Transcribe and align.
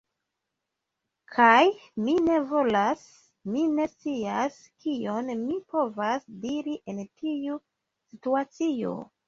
Kaj, 1.35 1.65
mi 2.05 2.15
ne 2.29 2.37
volas... 2.53 3.03
mi 3.51 3.67
ne 3.75 3.87
scias 3.93 4.59
kion 4.87 5.31
mi 5.45 5.61
povas 5.77 6.29
diri 6.49 6.77
en 6.95 7.05
tiu 7.07 7.63
situacio. 7.71 9.01